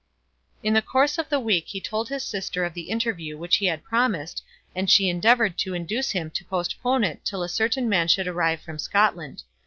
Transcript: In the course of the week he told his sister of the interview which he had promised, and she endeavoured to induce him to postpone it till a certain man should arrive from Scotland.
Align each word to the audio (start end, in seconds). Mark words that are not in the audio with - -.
In 0.63 0.73
the 0.73 0.81
course 0.81 1.19
of 1.19 1.29
the 1.29 1.39
week 1.39 1.67
he 1.67 1.79
told 1.79 2.09
his 2.09 2.23
sister 2.25 2.65
of 2.65 2.73
the 2.73 2.89
interview 2.89 3.37
which 3.37 3.57
he 3.57 3.67
had 3.67 3.83
promised, 3.83 4.41
and 4.73 4.89
she 4.89 5.07
endeavoured 5.09 5.59
to 5.59 5.75
induce 5.75 6.09
him 6.09 6.31
to 6.31 6.43
postpone 6.45 7.03
it 7.03 7.23
till 7.23 7.43
a 7.43 7.47
certain 7.47 7.87
man 7.87 8.07
should 8.07 8.27
arrive 8.27 8.61
from 8.61 8.79
Scotland. 8.79 9.43